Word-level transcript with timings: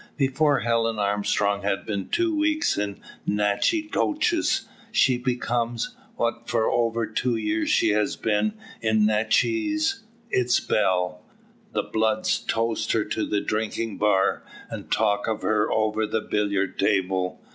Before 0.17 0.61
Helen 0.61 0.97
Armstrong 0.97 1.61
has 1.61 1.85
been 1.85 2.09
two 2.09 2.35
weeks 2.35 2.75
in 2.75 3.01
Natchitoches 3.27 4.65
she 4.91 5.19
becomes, 5.19 5.95
what 6.15 6.49
for 6.49 6.71
over 6.71 7.05
two 7.05 7.35
years 7.35 7.69
she 7.69 7.89
has 7.89 8.15
been 8.15 8.53
in 8.81 9.05
Natchez 9.05 9.99
its 10.31 10.59
belle. 10.59 11.21
The 11.73 11.83
"bloods" 11.83 12.39
toast 12.39 12.93
her 12.93 13.01
at 13.03 13.29
the 13.29 13.41
drinking 13.41 13.97
bar, 13.99 14.41
and 14.71 14.91
talk 14.91 15.27
of 15.27 15.43
her 15.43 15.71
over 15.71 16.07
the 16.07 16.21
billiard 16.21 16.79
table. 16.79 17.39